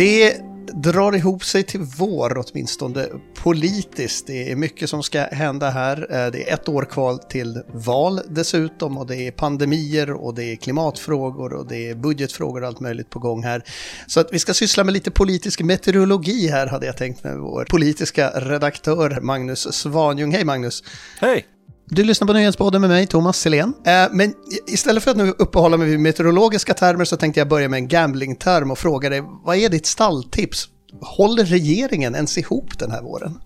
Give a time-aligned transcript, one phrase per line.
[0.00, 0.36] Det
[0.74, 4.26] drar ihop sig till vår åtminstone politiskt.
[4.26, 5.96] Det är mycket som ska hända här.
[6.10, 10.44] Eh, det är ett år kvar till val dessutom och det är pandemier och det
[10.44, 13.62] är klimatfrågor och det är budgetfrågor och allt möjligt på gång här.
[14.06, 17.64] Så att vi ska syssla med lite politisk meteorologi här hade jag tänkt med vår
[17.64, 20.32] politiska redaktör Magnus Svanjung.
[20.32, 20.82] Hej Magnus!
[21.20, 21.46] Hej!
[21.92, 23.74] Du lyssnar på Nyhetspodden med mig, Thomas Selén.
[23.86, 24.34] Eh, men
[24.66, 27.88] istället för att nu uppehålla mig vid meteorologiska termer så tänkte jag börja med en
[27.88, 30.68] gamblingterm och fråga dig, vad är ditt stalltips?
[31.00, 33.38] Håller regeringen ens ihop den här våren?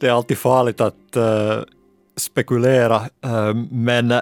[0.00, 1.22] Det är alltid farligt att uh,
[2.16, 2.96] spekulera,
[3.26, 4.20] uh, men uh,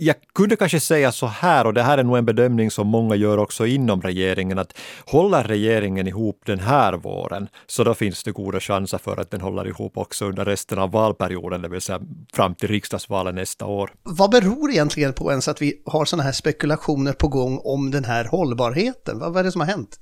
[0.00, 3.14] jag kunde kanske säga så här, och det här är nog en bedömning som många
[3.14, 8.32] gör också inom regeringen, att håller regeringen ihop den här våren, så då finns det
[8.32, 12.00] goda chanser för att den håller ihop också under resten av valperioden, det vill säga
[12.32, 13.90] fram till riksdagsvalet nästa år.
[14.02, 18.04] Vad beror egentligen på ens att vi har sådana här spekulationer på gång om den
[18.04, 19.18] här hållbarheten?
[19.18, 20.00] Vad är det som har hänt?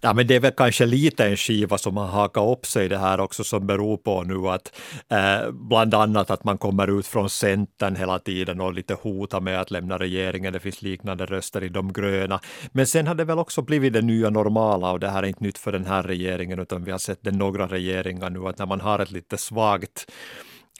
[0.00, 2.98] Ja, men det är väl kanske lite en skiva som har hakat upp sig det
[2.98, 4.72] här också, som beror på nu att
[5.08, 9.40] eh, bland annat att man kommer ut från Centern hela tiden och lite hot hota
[9.40, 10.52] med att lämna regeringen.
[10.52, 12.40] Det finns liknande röster i de gröna.
[12.72, 15.44] Men sen har det väl också blivit det nya normala och det här är inte
[15.44, 18.66] nytt för den här regeringen utan vi har sett det några regeringar nu att när
[18.66, 20.06] man har ett lite svagt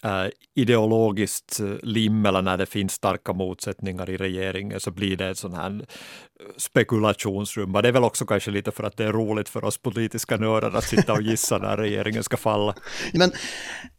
[0.05, 5.28] Uh, ideologiskt eh, lim eller när det finns starka motsättningar i regeringen så blir det
[5.28, 7.73] ett sån här eh, spekulationsrum.
[7.73, 10.77] Det är väl också kanske lite för att det är roligt för oss politiska nördar
[10.77, 12.75] att sitta och gissa när regeringen ska falla.
[13.12, 13.33] Men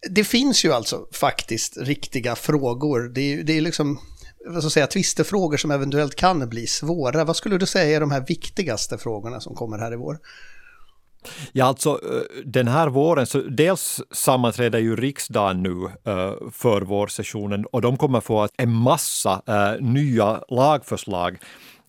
[0.09, 3.09] det finns ju alltså faktiskt riktiga frågor.
[3.09, 3.99] Det är, det är liksom
[4.45, 7.23] vad ska jag säga, tvistefrågor som eventuellt kan bli svåra.
[7.23, 10.17] Vad skulle du säga är de här viktigaste frågorna som kommer här i vår?
[11.51, 17.65] Ja, alltså eh, den här våren, så dels sammanträder ju riksdagen nu eh, för vårsessionen
[17.65, 21.37] och de kommer få en massa eh, nya lagförslag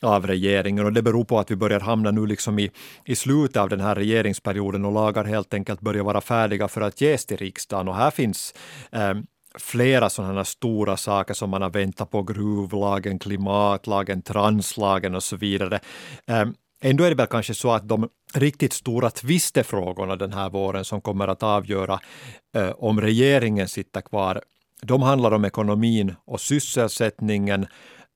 [0.02, 2.70] av regeringen och det beror på att vi börjar hamna nu liksom i,
[3.04, 7.00] i slutet av den här regeringsperioden och lagar helt enkelt börjar vara färdiga för att
[7.00, 8.54] ges till riksdagen och här finns
[8.92, 9.14] eh,
[9.54, 15.36] flera sådana här stora saker som man har väntat på, gruvlagen, klimatlagen, translagen och så
[15.36, 15.80] vidare.
[16.26, 20.84] Ehm, ändå är det väl kanske så att de riktigt stora tvistefrågorna den här våren
[20.84, 22.00] som kommer att avgöra
[22.56, 24.42] eh, om regeringen sitter kvar,
[24.82, 27.66] de handlar om ekonomin och sysselsättningen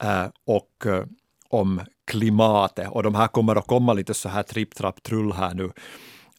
[0.03, 1.03] eh, och eh,
[1.49, 2.89] om klimatet.
[2.89, 5.71] Och de här kommer att komma lite så här tripp, trapp, trull här nu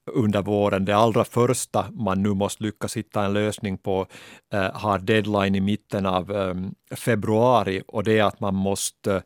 [0.09, 0.85] under våren.
[0.85, 4.07] Det allra första man nu måste lyckas hitta en lösning på
[4.53, 6.55] eh, har deadline i mitten av eh,
[6.97, 9.23] februari och det är att man måste eh,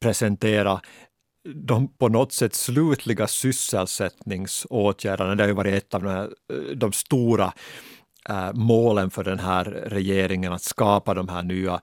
[0.00, 0.80] presentera
[1.54, 5.34] de på något sätt slutliga sysselsättningsåtgärderna.
[5.34, 7.52] Det har ju varit ett av de, här, eh, de stora
[8.28, 11.80] eh, målen för den här regeringen, att skapa de här nya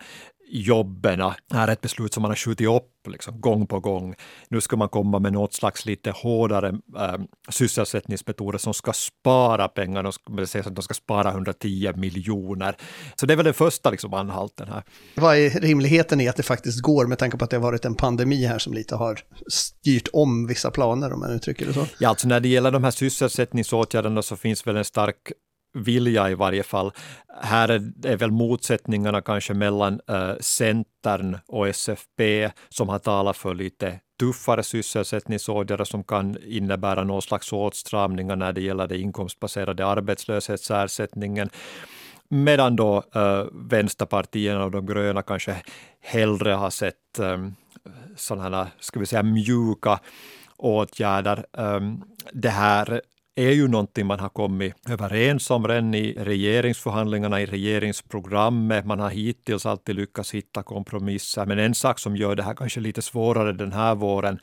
[0.54, 1.22] jobben
[1.54, 4.16] är ett beslut som man har skjutit upp liksom, gång på gång.
[4.50, 10.14] Nu ska man komma med något slags lite hårdare äh, sysselsättningsmetoder som ska spara pengar.
[10.38, 12.76] Det sägs att de ska spara 110 miljoner.
[13.16, 14.84] Så det är väl den första liksom, anhalten här.
[15.16, 17.86] Vad är rimligheten i att det faktiskt går med tanke på att det har varit
[17.86, 21.86] en pandemi här som lite har styrt om vissa planer om man uttrycker det så?
[22.00, 25.32] Ja, alltså när det gäller de här sysselsättningsåtgärderna så finns väl en stark
[25.74, 26.92] vilja i varje fall.
[27.42, 33.56] Här är, är väl motsättningarna kanske mellan eh, Centern och SFP som har talat för
[33.56, 41.50] lite tuffare sysselsättningsåtgärder som kan innebära någon slags åtstramningar när det gäller den inkomstbaserade arbetslöshetsersättningen.
[42.30, 45.56] Medan då eh, vänsterpartierna och de gröna kanske
[46.02, 47.48] hellre har sett eh,
[48.16, 50.00] sådana här, ska vi säga mjuka
[50.58, 51.46] åtgärder.
[51.52, 52.04] Um,
[52.34, 53.02] det här
[53.36, 58.86] E är ju någonting man har kommit överens om redan i regeringsförhandlingarna, i regeringsprogrammet.
[58.86, 61.46] Man har hittills alltid lyckats hitta kompromisser.
[61.46, 64.40] Men en sak som gör det här kanske lite svårare den här våren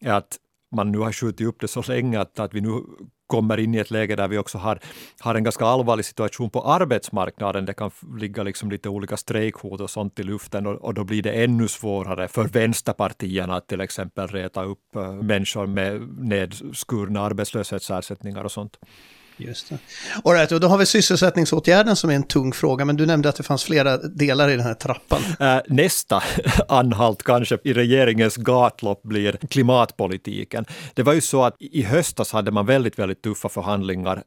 [0.00, 0.36] är att
[0.76, 2.82] man nu har skjutit upp det så länge att, att vi nu
[3.30, 4.78] kommer in i ett läge där vi också har,
[5.20, 7.64] har en ganska allvarlig situation på arbetsmarknaden.
[7.64, 11.22] Det kan ligga liksom lite olika strejkhot och sånt i luften och, och, då blir
[11.22, 18.44] det ännu svårare för vänsterpartierna att till exempel reta upp eh, människor med nedskurna arbetslöshetsersättningar
[18.44, 18.78] och sånt.
[19.40, 19.78] Just det.
[20.24, 23.28] All right, och då har vi sysselsättningsåtgärden som är en tung fråga, men du nämnde
[23.28, 25.20] att det fanns flera delar i den här trappan.
[25.40, 26.22] Äh, nästa
[26.68, 30.64] anhalt kanske i regeringens gatlopp blir klimatpolitiken.
[30.94, 34.22] Det var ju så att i höstas hade man väldigt, väldigt tuffa förhandlingar.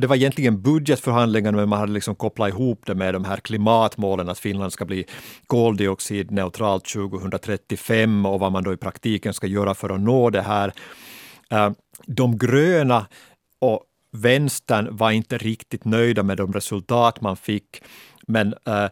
[0.00, 4.28] Det, var egentligen budgetförhandlingar, men man hade liksom kopplat ihop det med de här klimatmålen,
[4.28, 5.04] att Finland ska bli
[5.46, 10.72] koldioxidneutralt 2035 och vad man då i praktiken ska göra för att nå det här.
[11.50, 11.70] Eh,
[12.06, 13.06] de gröna
[13.60, 17.82] och vänstern var inte riktigt nöjda med de resultat man fick.
[18.26, 18.86] Men äh,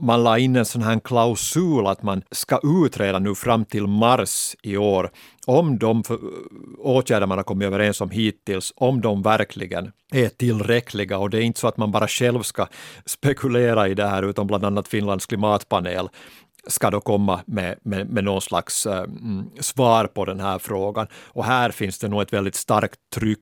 [0.00, 4.56] man la in en sån här klausul att man ska utreda nu fram till mars
[4.62, 5.10] i år
[5.46, 6.16] om de eh,
[6.78, 11.18] åtgärder man har kommit överens om hittills, om de verkligen är tillräckliga.
[11.18, 12.66] Och det är inte så att man bara själv ska
[13.06, 16.08] spekulera i det här, utan bland annat Finlands klimatpanel
[16.66, 19.04] ska då komma med, med, med någon slags äh,
[19.60, 21.06] svar på den här frågan.
[21.26, 23.40] Och här finns det nog ett väldigt starkt tryck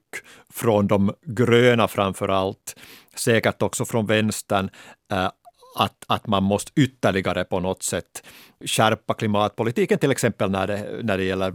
[0.53, 2.77] från de gröna framför allt,
[3.15, 4.71] säkert också från vänstern,
[5.13, 5.29] eh,
[5.75, 8.23] att, att man måste ytterligare på något sätt
[8.67, 11.53] skärpa klimatpolitiken, till exempel när det, när det gäller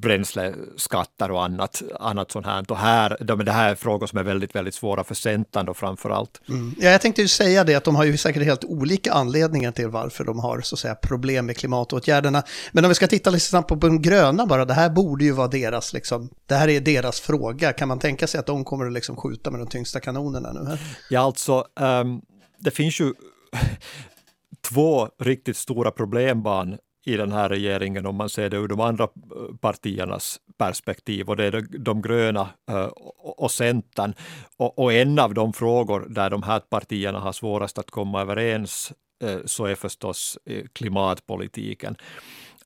[0.00, 2.64] bränsleskatter och annat, annat sånt här.
[2.70, 6.10] Och här, det här är frågor som är väldigt, väldigt svåra för Centern då framför
[6.10, 6.40] allt.
[6.48, 6.74] Mm.
[6.78, 9.88] Ja, jag tänkte ju säga det, att de har ju säkert helt olika anledningar till
[9.88, 12.42] varför de har så att säga, problem med klimatåtgärderna.
[12.72, 15.32] Men om vi ska titta lite snabbt på de gröna bara, det här borde ju
[15.32, 17.72] vara deras, liksom, det här är deras fråga.
[17.72, 20.78] Kan man tänka sig att de kommer att liksom skjuta med de tyngsta kanonerna nu?
[21.10, 22.20] Ja, alltså, um,
[22.58, 23.12] det finns ju
[24.60, 29.04] två riktigt stora problembarn i den här regeringen om man ser det ur de andra
[29.04, 34.14] eh, partiernas perspektiv och det är de gröna eh, och Centern.
[34.56, 38.92] Och en av de frågor där de här partierna har svårast att komma överens
[39.24, 40.38] eh, så är förstås
[40.72, 41.96] klimatpolitiken.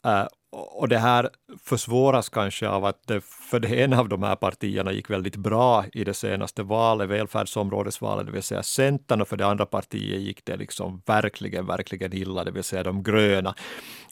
[0.06, 1.30] Eh, och det här
[1.64, 5.84] försvåras kanske av att det för det ena av de här partierna gick väldigt bra
[5.92, 10.44] i det senaste valet, välfärdsområdesvalet, det vill säga Centern, och för det andra partiet gick
[10.44, 13.54] det liksom verkligen, verkligen illa, det vill säga de gröna.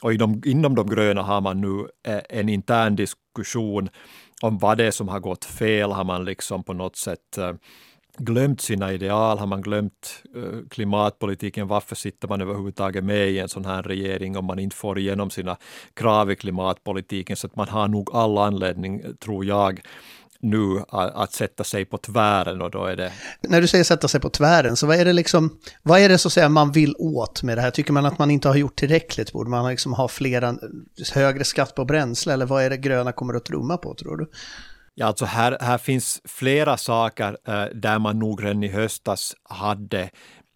[0.01, 3.89] Och inom, inom de gröna har man nu eh, en intern diskussion
[4.41, 5.91] om vad det är som har gått fel.
[5.91, 7.53] Har man liksom på något sätt eh,
[8.19, 9.37] glömt sina ideal?
[9.37, 11.67] Har man glömt eh, klimatpolitiken?
[11.67, 15.29] Varför sitter man överhuvudtaget med i en sån här regering om man inte får igenom
[15.29, 15.57] sina
[15.93, 17.35] krav i klimatpolitiken?
[17.35, 19.81] Så att man har nog all anledning, tror jag,
[20.41, 23.11] nu att, att sätta sig på tvären och då är det...
[23.41, 26.17] När du säger sätta sig på tvären, så vad är det liksom, vad är det
[26.17, 27.71] så att säga man vill åt med det här?
[27.71, 29.33] Tycker man att man inte har gjort tillräckligt?
[29.33, 30.55] Borde man liksom ha flera, eh,
[31.13, 34.29] högre skatt på bränsle eller vad är det gröna kommer att trumma på tror du?
[34.99, 40.09] Ja, alltså här, här finns flera saker eh, där man nog redan i höstas hade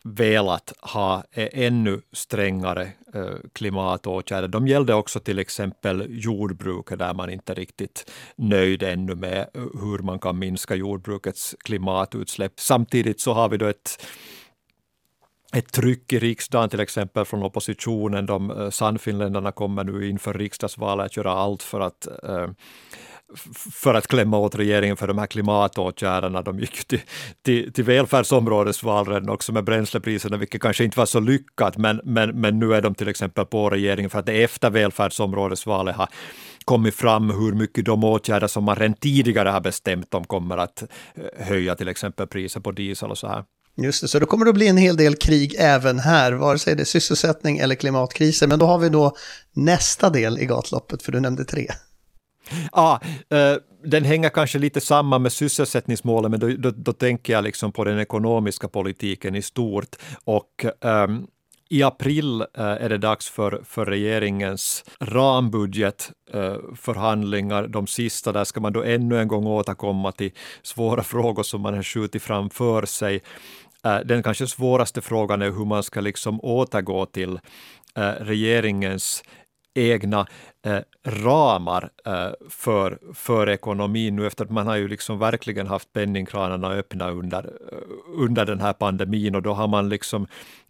[0.03, 4.47] velat ha eh, ännu strängare eh, klimatåtgärder.
[4.47, 9.99] De gällde också till exempel jordbruket där man inte riktigt nöjd ännu med eh, hur
[9.99, 12.59] man kan minska jordbrukets klimatutsläpp.
[12.59, 14.05] Samtidigt så har vi då ett
[15.55, 18.25] ett tryck i riksdagen till exempel från oppositionen.
[18.25, 22.07] De Sannfinländarna kommer nu inför riksdagsvalet att göra allt för att
[23.71, 26.41] för att klämma åt regeringen för de här klimatåtgärderna.
[26.41, 27.01] De gick till,
[27.41, 32.59] till, till välfärdsområdesvalren också med bränslepriserna, vilket kanske inte var så lyckat, men, men, men
[32.59, 36.09] nu är de till exempel på regeringen för att det efter välfärdsområdesvalet har
[36.65, 40.81] kommit fram hur mycket de åtgärder som man redan tidigare har bestämt om kommer att
[40.81, 43.43] eh, höja till exempel priser på diesel och så här.
[43.77, 46.59] Just det, så då kommer det att bli en hel del krig även här, vare
[46.59, 48.47] sig det är sysselsättning eller klimatkriser.
[48.47, 49.15] Men då har vi då
[49.53, 51.67] nästa del i gatloppet, för du nämnde tre.
[52.49, 52.99] Ja, ah,
[53.35, 57.71] eh, den hänger kanske lite samman med sysselsättningsmålen, men då, då, då, tänker jag liksom
[57.71, 59.95] på den ekonomiska politiken i stort.
[60.23, 61.27] Och um,
[61.73, 68.31] i april eh, är det dags för, för regeringens rambudgetförhandlingar, eh, de sista.
[68.31, 70.31] Där ska man då ännu en gång återkomma till
[70.63, 73.21] svåra frågor som man har skjutit framför sig.
[73.85, 77.39] Eh, den kanske svåraste frågan är hur man ska liksom återgå till
[78.19, 79.23] regeringens
[79.73, 80.27] egna
[80.65, 85.93] eh, ramar eh, för, för ekonomin nu efter att man har ju liksom verkligen haft
[85.93, 87.77] penningkranarna öppna under, eh,
[88.17, 90.27] under den här pandemin och då har man liksom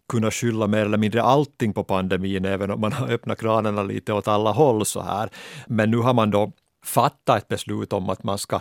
[0.08, 4.12] kunnat skylla mer eller mindre allting på pandemin, även om man har öppnat kranarna lite
[4.12, 5.30] åt alla håll så här.
[5.66, 6.52] Men nu har man då
[6.84, 8.60] fattat ett beslut om att man ska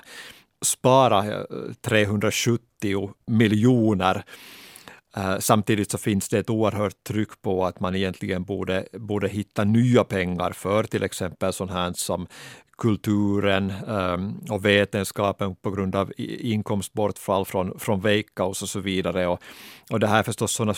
[0.65, 1.41] spara eh,
[1.81, 4.23] 370 miljoner
[5.17, 9.63] Eh, samtidigt så finns det ett oerhört tryck på att man egentligen borde, borde hitta
[9.63, 12.27] nya pengar för till exempel sånt här som
[12.77, 19.27] kulturen ehm, och vetenskapen på grund av inkomstbortfall från, från Veikkaus och så vidare.
[19.27, 19.41] Och,
[19.91, 20.73] och det här är förstås sådana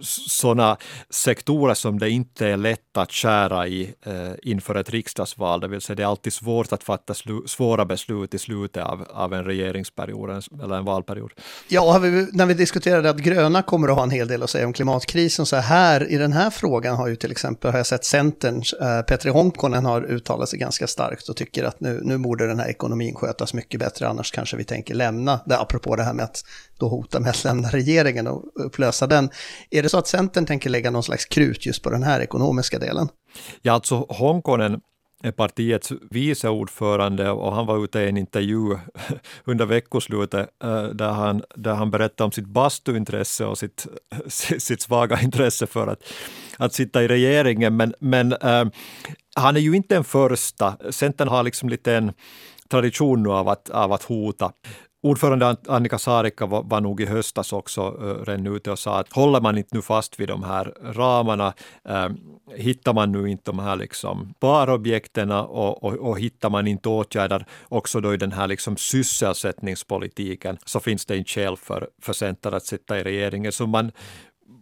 [0.00, 0.76] sådana
[1.10, 5.60] sektorer som det inte är lätt att skära i eh, inför ett riksdagsval.
[5.60, 7.14] Det vill säga det är alltid svårt att fatta
[7.46, 10.30] svåra beslut i slutet av, av en regeringsperiod
[10.62, 11.32] eller en valperiod.
[11.68, 14.66] Ja, vi, när vi diskuterade att gröna kommer att ha en hel del att säga
[14.66, 18.04] om klimatkrisen, så här i den här frågan har ju till exempel, har jag sett
[18.04, 22.46] Centerns eh, Petri Honkonen har uttalat sig ganska starkt och tycker att nu, nu borde
[22.46, 26.14] den här ekonomin skötas mycket bättre, annars kanske vi tänker lämna, det, apropå det här
[26.14, 26.44] med att
[26.78, 29.30] då hota med att lämna regeringen och upplösa den.
[29.70, 32.78] Är det så att Centern tänker lägga någon slags krut just på den här ekonomiska
[32.78, 33.08] delen?
[33.62, 34.80] Ja, alltså Hongkonen
[35.36, 38.78] partiets vice ordförande och han var ute i en intervju
[39.44, 43.86] under veckoslutet eh, där han, där han berättade om sitt bastuintresse och sitt,
[44.58, 46.02] sitt svaga intresse för att,
[46.56, 47.76] att sitta i regeringen.
[47.76, 48.64] Men, men äh,
[49.36, 50.76] han är ju inte den första.
[50.90, 52.12] Centern har liksom lite en
[52.68, 54.52] tradition nu av att, av att hota
[55.08, 59.12] Ordförande Annika Saarikka var, var nog i höstas också uh, redan ute och sa att
[59.12, 61.52] håller man inte nu fast vid de här ramarna,
[61.88, 62.08] uh,
[62.56, 67.46] hittar man nu inte de här liksom sparobjekten och, och, och hittar man inte åtgärder
[67.68, 72.54] också då i den här liksom sysselsättningspolitiken så finns det inte skäl för, för Centern
[72.54, 73.52] att sitta i regeringen.
[73.52, 73.92] Så man,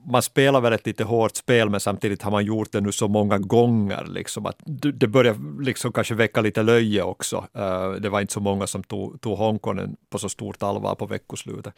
[0.07, 3.09] man spelar väl ett lite hårt spel, men samtidigt har man gjort det nu så
[3.09, 4.05] många gånger.
[4.05, 4.59] Liksom, att
[4.95, 7.47] det börjar liksom kanske väcka lite löje också.
[7.59, 11.07] Uh, det var inte så många som tog, tog Hongkong på så stort allvar på
[11.07, 11.75] veckoslutet.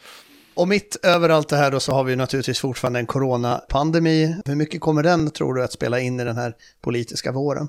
[0.54, 4.36] Och mitt över allt det här då så har vi naturligtvis fortfarande en coronapandemi.
[4.44, 7.68] Hur mycket kommer den, tror du, att spela in i den här politiska våren?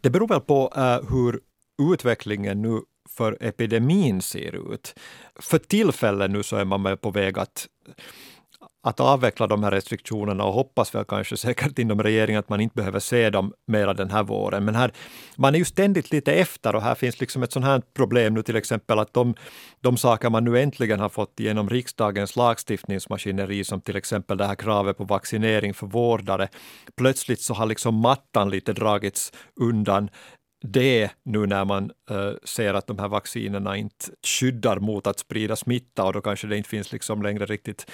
[0.00, 1.40] Det beror väl på uh, hur
[1.92, 4.94] utvecklingen nu för epidemin ser ut.
[5.40, 7.68] För tillfället nu så är man på väg att
[8.82, 12.74] att avveckla de här restriktionerna och hoppas väl kanske säkert inom regeringen att man inte
[12.74, 14.64] behöver se dem mera den här våren.
[14.64, 14.92] Men här,
[15.36, 18.42] man är ju ständigt lite efter och här finns liksom ett sånt här problem nu
[18.42, 19.34] till exempel att de,
[19.80, 24.54] de saker man nu äntligen har fått genom riksdagens lagstiftningsmaskineri som till exempel det här
[24.54, 26.48] kravet på vaccinering för vårdare.
[26.96, 30.08] Plötsligt så har liksom mattan lite dragits undan
[30.62, 35.56] det nu när man uh, ser att de här vaccinerna inte skyddar mot att sprida
[35.56, 37.90] smitta och då kanske det inte finns liksom längre riktigt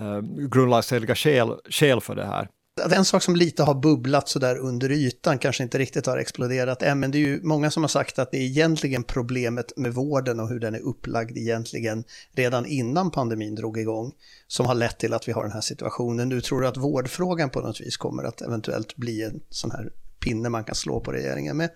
[0.00, 2.48] uh, grundlagsenliga skäl, skäl för det här.
[2.90, 7.00] En sak som lite har bubblat sådär under ytan, kanske inte riktigt har exploderat än,
[7.00, 10.40] men det är ju många som har sagt att det är egentligen problemet med vården
[10.40, 14.12] och hur den är upplagd egentligen redan innan pandemin drog igång,
[14.46, 16.28] som har lett till att vi har den här situationen.
[16.28, 19.90] Nu tror du att vårdfrågan på något vis kommer att eventuellt bli en sån här
[20.20, 21.70] pinne man kan slå på regeringen med?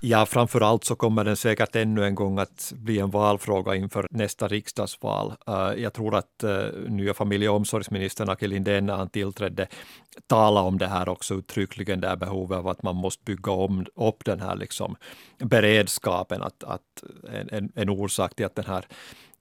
[0.00, 4.06] Ja, framför allt så kommer den säkert ännu en gång att bli en valfråga inför
[4.10, 5.34] nästa riksdagsval.
[5.46, 9.66] Eh, jag tror att eh, nya familje och omsorgsministern Aki Lindén när han tillträdde
[10.26, 13.86] talade om det här också uttryckligen, det här behovet av att man måste bygga om,
[13.94, 14.96] upp den här liksom
[15.38, 17.04] beredskapen, att, att
[17.50, 18.86] en, en orsak till att den här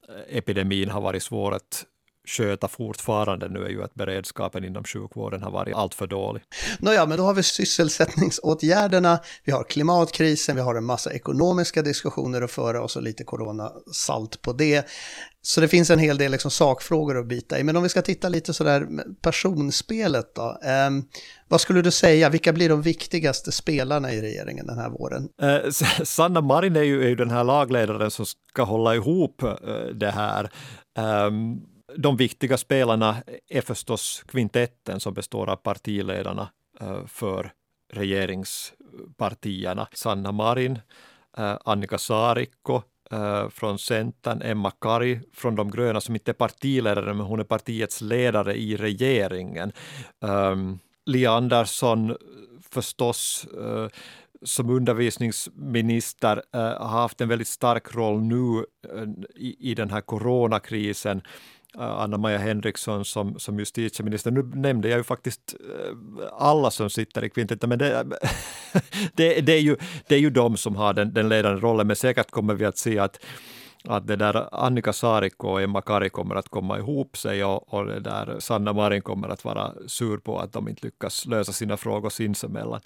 [0.09, 1.85] eh, epidemin har varit svår att
[2.27, 6.43] sköta fortfarande nu är ju att beredskapen inom sjukvården har varit alltför dålig.
[6.79, 12.41] Nåja, men då har vi sysselsättningsåtgärderna, vi har klimatkrisen, vi har en massa ekonomiska diskussioner
[12.41, 14.87] att föra och så lite coronasalt på det.
[15.41, 17.63] Så det finns en hel del liksom sakfrågor att bita i.
[17.63, 18.87] Men om vi ska titta lite sådär
[19.21, 20.59] personspelet då.
[20.63, 20.89] Eh,
[21.47, 25.29] vad skulle du säga, vilka blir de viktigaste spelarna i regeringen den här våren?
[25.41, 25.71] Eh,
[26.03, 29.49] Sanna Marin är ju, är ju den här lagledaren som ska hålla ihop eh,
[29.99, 30.51] det här.
[31.27, 31.61] Um,
[31.97, 33.15] de viktiga spelarna
[33.49, 36.49] är förstås kvintetten som består av partiledarna
[36.79, 37.51] eh, för
[37.93, 39.87] regeringspartierna.
[39.93, 40.79] Sanna Marin,
[41.37, 47.13] eh, Annika Saarikko eh, från Centern, Emma Kari från de gröna som inte är partiledare
[47.13, 49.71] men hon är partiets ledare i regeringen.
[50.25, 52.17] Ehm, Li Andersson
[52.69, 53.47] förstås
[54.41, 58.65] som undervisningsminister har haft en väldigt stark roll nu
[59.35, 61.21] i, den här coronakrisen
[61.75, 64.31] Äh, Anna-Maja Henriksson som, som justitieminister.
[64.31, 68.05] Nu nämnde jag ju faktiskt äh, alla som sitter i kvintetten, men det,
[69.13, 71.95] det, det, är ju, det är ju de som har den, den ledande rollen, men
[71.95, 73.19] säkert kommer vi att se att
[73.83, 77.85] att det där Annika Saarikko och Emma Kari kommer att komma ihop sig och, och
[77.85, 81.77] det där Sanna Marin kommer att vara sur på att de inte lyckas lösa sina
[81.77, 82.81] frågor sinsemellan.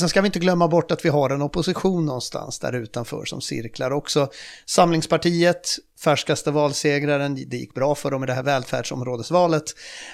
[0.00, 3.40] Sen ska vi inte glömma bort att vi har en opposition någonstans där utanför som
[3.40, 4.28] cirklar också.
[4.66, 5.68] Samlingspartiet,
[6.04, 9.64] färskaste valsegraren, det gick bra för dem i det här välfärdsområdesvalet.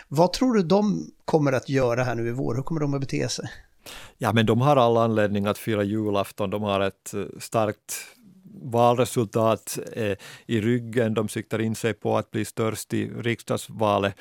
[0.08, 2.54] Vad tror du de kommer att göra här nu i vår?
[2.54, 3.48] Hur kommer de att bete sig?
[4.18, 6.50] Ja, men de har all anledning att fira julafton.
[6.50, 7.94] De har ett eh, starkt
[8.62, 10.16] valresultat eh,
[10.46, 11.14] i ryggen.
[11.14, 14.14] De siktar in sig på att bli störst i riksdagsvalet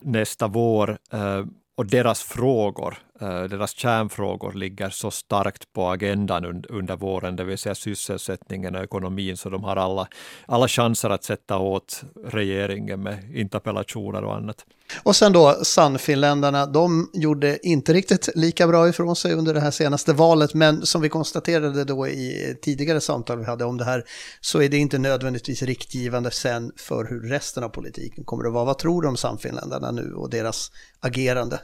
[0.00, 0.98] nästa vår.
[1.12, 1.44] Eh,
[1.76, 7.58] och deras frågor, eh, deras kärnfrågor ligger så starkt på agendan under våren, det vill
[7.58, 10.08] säga sysselsättningen och ekonomin, så de har alla,
[10.46, 14.66] alla chanser att sätta åt regeringen med interpellationer och annat.
[15.02, 19.70] Och sen då Sannfinländarna, de gjorde inte riktigt lika bra ifrån sig under det här
[19.70, 24.04] senaste valet, men som vi konstaterade då i tidigare samtal vi hade om det här,
[24.40, 28.64] så är det inte nödvändigtvis riktgivande sen för hur resten av politiken kommer att vara.
[28.64, 31.60] Vad tror du om Sannfinländarna nu och deras agerande?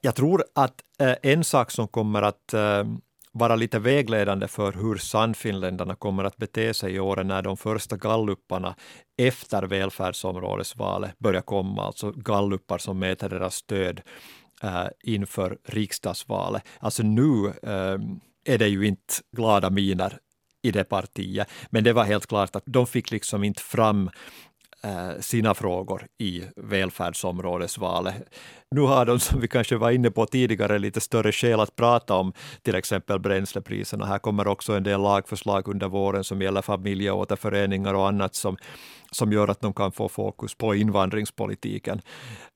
[0.00, 2.84] Jag tror att eh, en sak som kommer att eh,
[3.32, 7.96] vara lite vägledande för hur Sannfinländarna kommer att bete sig i åren när de första
[7.96, 8.74] galluparna
[9.18, 14.00] efter välfärdsområdesvalet börjar komma, alltså gallupar som mäter deras stöd
[14.62, 16.62] äh, inför riksdagsvalet.
[16.78, 17.98] Alltså nu äh,
[18.44, 20.18] är det ju inte glada miner
[20.62, 21.48] i det partiet.
[21.70, 24.10] Men det var helt klart att de fick liksom inte fram
[24.82, 28.14] Eh, sina frågor i välfärdsområdesvalet.
[28.70, 32.14] Nu har de, som vi kanske var inne på tidigare, lite större skäl att prata
[32.14, 32.32] om
[32.62, 34.06] till exempel bränslepriserna.
[34.06, 38.56] Här kommer också en del lagförslag under våren som gäller familjeåterföreningar och annat som,
[39.10, 42.00] som gör att de kan få fokus på invandringspolitiken.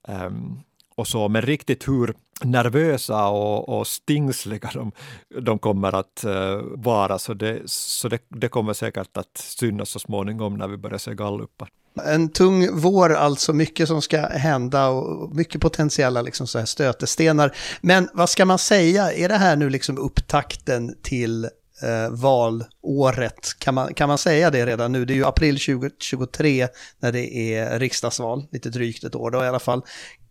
[0.09, 0.61] Um,
[0.97, 4.93] och så, men riktigt hur nervösa och, och stingsliga de,
[5.41, 9.99] de kommer att uh, vara, så, det, så det, det kommer säkert att synas så
[9.99, 11.69] småningom när vi börjar se gallupar.
[12.03, 17.57] En tung vår, alltså mycket som ska hända och mycket potentiella liksom så här stötestenar.
[17.81, 21.45] Men vad ska man säga, är det här nu liksom upptakten till
[21.83, 23.59] eh, valåret?
[23.59, 25.05] Kan man, kan man säga det redan nu?
[25.05, 26.69] Det är ju april 2023
[27.01, 29.83] när det är riksdagsval, lite drygt ett år då i alla fall.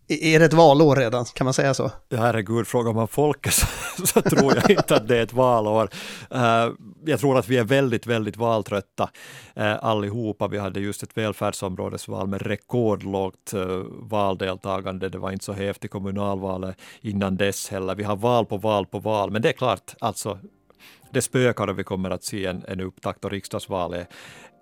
[0.08, 1.90] Är det ett valår redan, kan man säga så?
[2.08, 3.66] Ja, herregud, frågar man folket så,
[4.06, 5.88] så tror jag inte att det är ett valår.
[6.34, 9.10] Uh, jag tror att vi är väldigt, väldigt valtrötta
[9.60, 10.48] uh, allihopa.
[10.48, 15.08] Vi hade just ett välfärdsområdesval med rekordlågt uh, valdeltagande.
[15.08, 17.94] Det var inte så häftigt kommunalvalet innan dess heller.
[17.94, 20.38] Vi har val på val på val, men det är klart, alltså
[21.14, 24.08] det spökar och vi kommer att se en, en upptakt och riksdagsvalet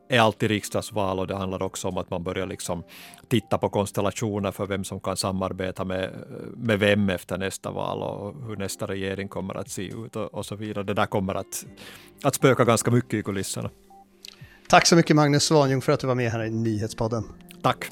[0.09, 2.83] är alltid riksdagsval och det handlar också om att man börjar liksom
[3.29, 6.11] titta på konstellationer för vem som kan samarbeta med,
[6.57, 10.47] med vem efter nästa val och hur nästa regering kommer att se ut och, och
[10.47, 10.85] så vidare.
[10.85, 11.65] Det där kommer att,
[12.23, 13.71] att spöka ganska mycket i kulisserna.
[14.69, 17.25] Tack så mycket Magnus Svanjung för att du var med här i Nyhetspodden.
[17.63, 17.91] Tack.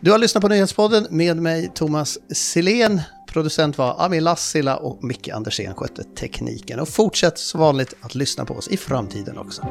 [0.00, 3.00] Du har lyssnat på Nyhetspodden med mig Thomas Silén.
[3.32, 6.80] Producent var Ami Lassila och Micke Andersén skötte tekniken.
[6.80, 9.66] Och fortsätt som vanligt att lyssna på oss i framtiden också.